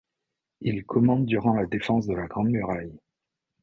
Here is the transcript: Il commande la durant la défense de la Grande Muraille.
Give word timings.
Il 0.61 0.83
commande 0.83 1.25
la 1.25 1.27
durant 1.27 1.53
la 1.53 1.67
défense 1.67 2.07
de 2.07 2.15
la 2.15 2.25
Grande 2.25 2.49
Muraille. 2.49 2.97